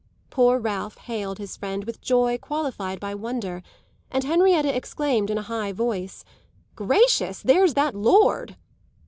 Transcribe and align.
Poor 0.31 0.57
Ralph 0.57 0.97
hailed 0.97 1.37
his 1.37 1.55
friend 1.55 1.83
with 1.85 2.01
joy 2.01 2.35
qualified 2.39 2.99
by 2.99 3.13
wonder, 3.13 3.61
and 4.09 4.23
Henrietta 4.23 4.75
exclaimed 4.75 5.29
in 5.29 5.37
a 5.37 5.43
high 5.43 5.71
voice 5.73 6.25
"Gracious, 6.75 7.43
there's 7.43 7.75
that 7.75 7.93
lord!" 7.93 8.55